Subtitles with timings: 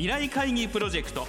[0.00, 1.26] 未来会議プロジェクト。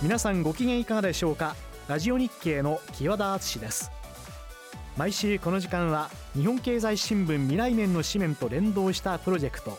[0.00, 1.54] 皆さんご機嫌いかがでしょうか？
[1.88, 3.90] ラジオ日経の木和田敦です。
[4.96, 9.76] 毎週この時間は日本経済新聞未来面の紙面と連動したプロジェクト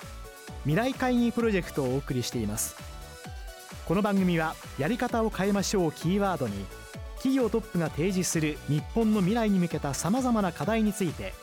[0.66, 2.75] 未来会議プロジェクトをお送りしています。
[3.88, 6.63] この番組はやり方を変えましょうキーワードに
[7.16, 11.34] 企業トップが提示する日本の未来に向けたさまざまな課題について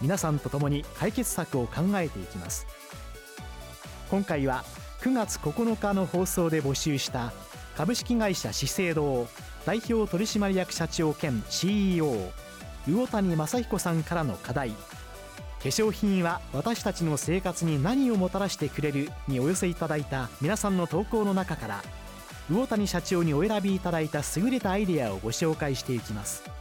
[0.00, 2.66] 皆さんと共に解決策を考えていきます。
[4.10, 4.64] 今回は
[5.00, 7.32] 9月9日の放送で募集した
[7.76, 9.28] 株式会社資生堂
[9.64, 12.32] 代表取締役社長兼 CEO
[12.86, 14.70] 魚谷正彦さんからの課題。
[14.70, 14.76] 化
[15.70, 21.82] 粧品は私たちの生活に何をもたらしてくれるにお寄せいただいた皆さんの投稿の中から
[22.48, 26.55] 魚谷社長にお選びいただいた優れたアイデアをご紹介していきます。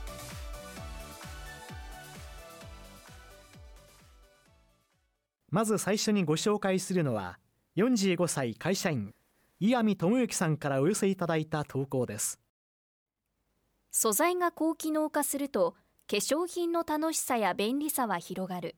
[5.52, 7.40] まず最初にご紹介するのは
[7.78, 9.14] 45歳会社員
[9.60, 12.40] 岩見智之さんからお寄せいただいた投稿です。
[13.92, 15.76] 素材が高機能化すると
[16.10, 18.76] 化粧品の楽しさや便利さは広がる。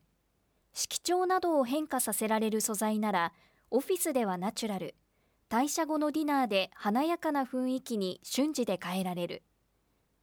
[0.72, 3.32] 色調などを変化させられる素材なら
[3.70, 4.94] オフィスではナチュラル。
[5.50, 9.42] 退社後のディナーで華やかな雰囲気に瞬時で変えられる。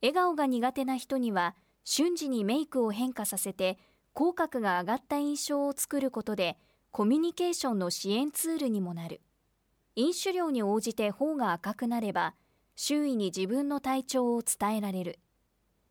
[0.02, 3.78] 笑顔が苦手な人には瞬時にメイクを変化させて
[4.16, 6.58] 口角が上がった印象を作ることで
[6.92, 9.20] コミュニケーションの支援ツールにもなる。
[9.98, 12.34] 飲酒量に応じて頬が赤くなれば
[12.78, 15.20] 周囲に自分の体調を伝えられる。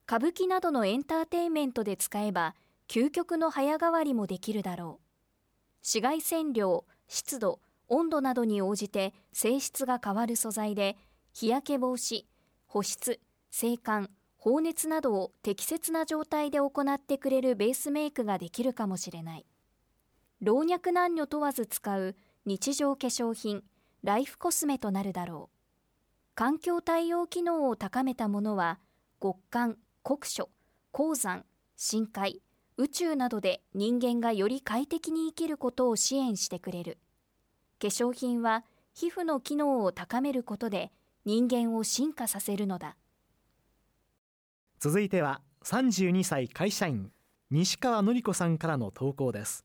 [0.06, 2.54] 歌舞伎などのエンターテインメントで使えば
[2.88, 5.04] 究極の早変わりもできるだろう。
[5.82, 10.96] 紫外線量湿度温度などに応じて性質が変わる素材で
[11.34, 12.24] 日焼け防止
[12.68, 14.08] 保湿静感
[14.44, 19.46] 放熱などを適切な状態で行ってくれるベースメイクができるかもしれない。
[20.42, 22.14] 老若男女問わず使う
[22.44, 23.64] 日常化粧品
[24.02, 25.56] ライフコスメとなるだろう。
[26.34, 28.80] 環境対応機能を高めたものは
[29.18, 30.50] 極寒酷暑
[30.92, 31.46] 鉱山
[31.78, 32.42] 深海
[32.76, 36.98] 宇宙などで人間がより快適に生きることを支援してくれる。
[37.80, 40.92] 化粧品は皮膚の機能を高めることで
[41.24, 42.98] 人間を進化させるのだ。
[44.84, 47.10] 続いては32歳会社員
[47.50, 49.64] 西川典子さんからの投稿です。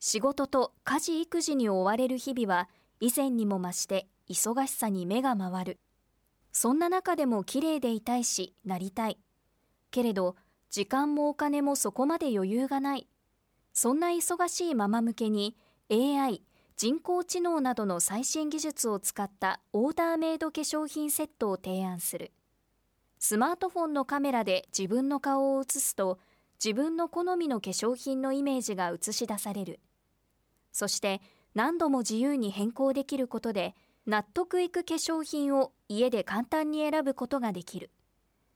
[0.00, 2.68] 仕事と家事育児に追われる日々は
[2.98, 5.78] 以前にも増して忙しさに目が回る。
[6.50, 9.18] そんな中でも綺麗でいたいしなりたい。
[9.92, 10.34] けれど
[10.68, 13.06] 時間もお金もそこまで余裕がない。
[13.72, 15.56] そんな忙しいママ向けに
[15.88, 16.42] AI
[16.76, 22.32] 人工知能などの最新技術を使ったオーダーメイド化粧品セットを提案する。
[23.22, 26.18] スマートフォンのカメラで自分の顔を映すと
[26.62, 29.78] 自分の好みの化粧品のイメージが映し出される。
[30.72, 31.20] そして
[31.54, 33.74] 何度も自由に変更できることで
[34.06, 37.90] 納得いく化粧品を家で簡単に選ぶことができる。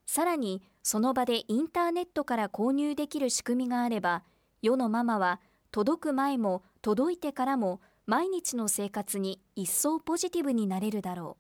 [0.07, 4.23] さらにその場でインターネットから購入できる仕組みがあれば
[4.63, 5.41] 世のママは
[5.73, 11.37] 届く前も届いてからも毎日の生活に一層ポジティブになれるだろ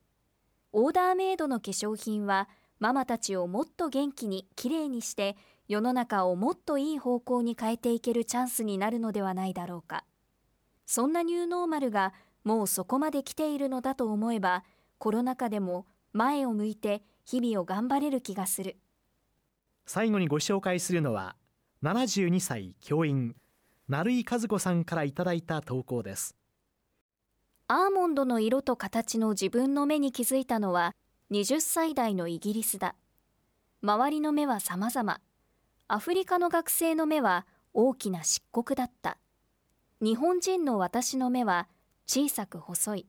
[0.74, 0.80] う。
[0.84, 2.50] オーダーメイドの化粧品は
[2.84, 10.04] ママたちをもっと元気にきれいにして世の中をもっといい方向に変えていけるチャンスになるのではないだろうか。
[10.84, 12.12] そんなニューノーマルが
[12.44, 14.64] もうそこまで来ているのだと思えば
[14.98, 18.76] コロナ禍でも前を向いて日々を頑張れる気がする。
[19.86, 21.36] 最後にご紹介するのは
[21.82, 23.34] 72歳教員
[23.88, 26.36] 成井和子さんからいただいた投稿です。
[27.66, 30.94] アーモンドの色と形の自分の目に気づいたのは
[31.30, 32.94] 20歳代のイギリスだ。
[33.82, 35.20] 周りの目は様々。
[35.88, 39.16] アフリカの学生の目は大きな漆黒だった。
[40.02, 41.66] 日本人の私の目は
[42.06, 43.06] 小さく細い。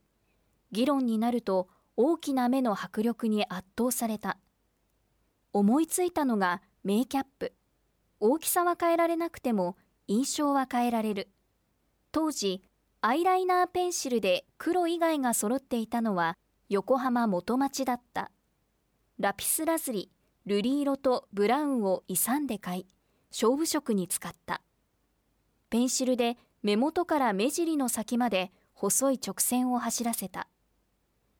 [0.71, 1.67] 議論になると
[1.97, 4.37] 大きな目の迫力に圧倒された。
[5.51, 7.53] 思いついたのがメイキャップ。
[8.22, 9.75] 大きさは変えられなくても
[10.07, 11.29] 印象は変えられる。
[12.13, 12.63] 当時
[13.01, 16.37] アイライナーペンシルで黒以外が揃っていたのは
[16.70, 18.32] 横浜元町だった
[19.20, 20.12] ラピスラズリ
[20.47, 22.88] 瑠璃色とブラウンを勇んで買い
[23.32, 24.62] 勝負色に使った
[25.70, 30.47] ペンシルで目元から目尻の先まで細い直線を走らせた。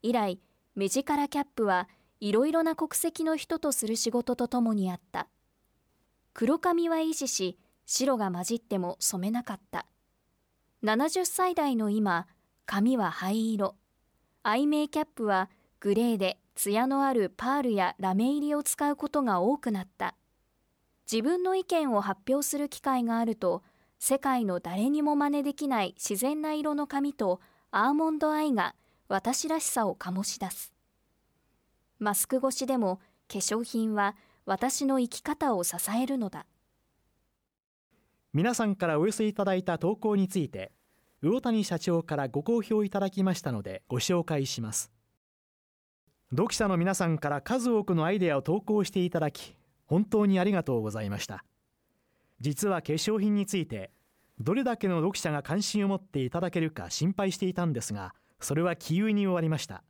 [0.02, 0.40] 以来、
[0.76, 1.90] 目力キャップは
[2.20, 5.28] いろいろな国籍の人とする仕事とともにあった。
[6.34, 9.86] 黒髪は維持し、白が混じっても染めなかった。
[10.84, 12.28] 70歳代の今、
[12.66, 13.76] 髪は灰色。
[14.48, 15.50] アイメイキャップは
[15.80, 20.14] グレーで艶のあるパールやラメ入りを使うことが多くなった。
[21.12, 23.64] 自分の意見を発表する機会があると
[24.00, 27.40] 世界の誰にも真似できない自然な色の髪と
[27.72, 28.76] アーモンドアイが
[29.08, 30.74] 私らしさを醸し出す
[32.00, 33.00] マスク越しでも
[33.32, 34.16] 化粧品は
[34.46, 36.46] 私の生き方を支えるのだ
[38.34, 40.72] 皆さんからお寄せいただいた投稿について
[41.26, 44.92] 魚谷社長からご好評いただきましたのでご紹介します。
[46.30, 49.56] 読者の皆さんから数多くのアイデアを投稿していただき
[49.88, 51.44] 本当にありがとうございました。
[52.42, 53.90] 実は化粧品について
[54.40, 59.84] どれだけの読者が関心を持っていただけるか心配していたんですがそれは気憂に終わりました。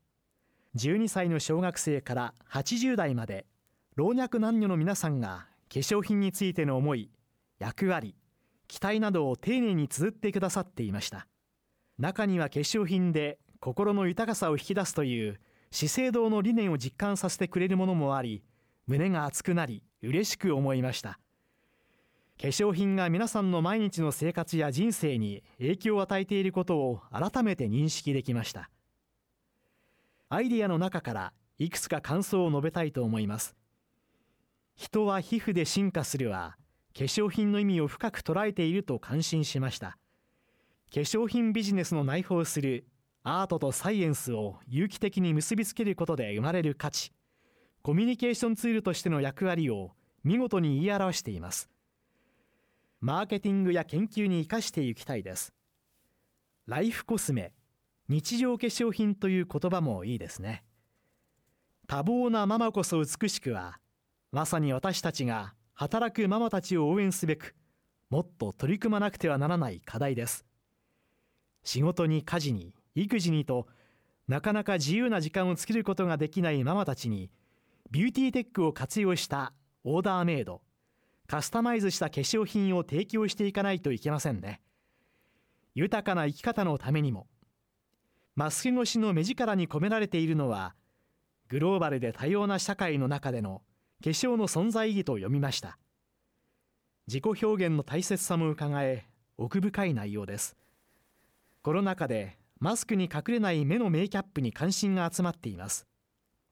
[0.77, 3.45] 12歳の小学生から80代まで
[3.97, 7.11] 老若男女の皆さんが化粧品についての思い
[7.59, 8.15] 役割
[8.67, 11.27] 期待などを丁寧に綴ってくださっていました。
[11.97, 15.39] 中には化粧品で心の豊かさを引き出すという
[15.71, 18.43] 資生堂の理念を実感させてくれるものもあり
[18.87, 21.19] 胸が熱くなり嬉しく思いました。
[22.39, 28.69] 化粧品が皆さんの毎日の生活や人生に影響を与えていることを改めて認識できました。
[30.27, 33.55] アイディアの中からいくつか感想を述べたいと思います。
[34.75, 36.57] 人は皮膚で進化するは
[36.97, 39.97] 化粧品の意味を深く捉えていると感心しました。
[40.93, 42.85] 化粧品ビジネスの内包する
[43.23, 47.11] アートとサイエンスを有機的に結びつけることで生まれる価値。
[47.81, 49.91] コミュニケーションツールとしての役割を
[50.23, 51.69] 見事に言い表しています。
[53.01, 55.53] マーケティングや研究に生かしていきたいです。
[56.65, 57.51] ライフコスメ
[58.07, 60.63] 日常化粧品という言葉もいいですね。
[61.87, 63.79] 多忙なママこそ美しくは
[64.31, 67.53] まさに私たちが働くママたちを応援すべく
[68.09, 70.45] もっと取り組まなくてはならない課題です。
[71.63, 73.67] 仕事に家事に育児にと
[74.29, 77.29] なかなか自由な時間を作ることができないママたちに
[77.91, 79.51] ビューティーテックを活用した
[79.83, 80.61] オーダーメイド
[81.27, 84.61] カスタマイズした化粧品を提供していかないといけませんね。
[85.73, 87.27] 豊かな生き方のためにも
[88.35, 90.73] マスク越しの目力に込められているのは
[91.49, 93.61] グローバルで多様な社会の中での
[94.05, 95.79] 化粧の存在意義と読みました。
[97.07, 100.55] 自己表現の大切さもうかがえ奥深い内容です。
[101.63, 105.87] コロナ禍でマスクに隠れない目のメイキャップに関心が集まっています。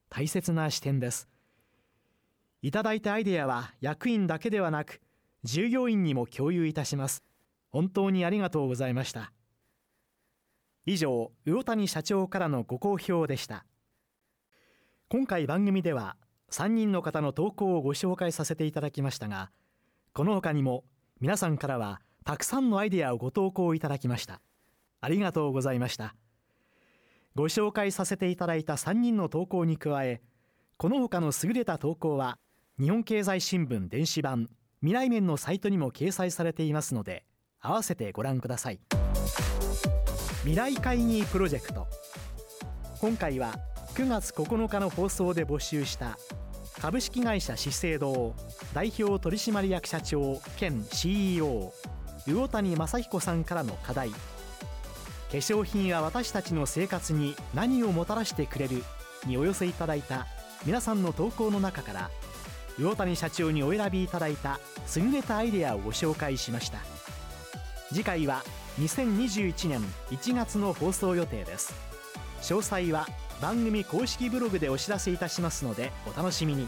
[0.09, 1.29] 大切な視点です。
[2.63, 4.99] いただいたアイデアは役員だけではなく
[5.43, 7.23] 従業員にも共有いたします。
[7.69, 9.31] 本当にありがとうございました。
[10.87, 13.63] 以上魚谷社長からのご好評でした。
[15.07, 16.17] 今回番組では
[16.53, 19.49] 3人の方の投稿をご紹介させていただきましたが
[20.13, 20.83] この他にも
[21.19, 24.39] 皆さんからはたくさんのアイデアをご投稿いただきました。
[25.01, 26.15] ありがとうございました。
[27.33, 30.21] ご紹介させていただいた3人の投稿に加え
[30.77, 32.37] この他の優れた投稿は
[32.79, 34.47] 日本経済新聞電子版
[34.81, 37.25] 未来面のサイトにも掲載されていますので
[37.61, 38.79] 合わせてご覧ください。
[40.41, 41.87] 未来会議プロジェクト。
[43.01, 43.55] 今回は
[43.95, 46.17] 9月9日の放送で募集した
[46.83, 48.35] 株式会社資生堂
[48.73, 51.71] 代表取締役社長兼 CEO
[52.27, 54.09] 魚谷正彦さんからの課題。
[54.09, 54.17] 化
[55.31, 58.83] 粧品は私たちの生活に何をもたらしてくれる
[59.25, 60.27] にお寄せいただいた
[60.65, 62.11] 皆さんの投稿の中から
[62.77, 64.59] 魚谷社長にお選びいただいた
[64.97, 66.79] 優れたアイデアをご紹介しました。
[67.93, 68.43] 次回は
[68.81, 69.79] 2021年
[70.11, 71.92] 1月の放送予定です。
[72.43, 73.07] 詳細は
[73.41, 76.67] 番組公式ブログでお知らせいたしますのでお楽しみに。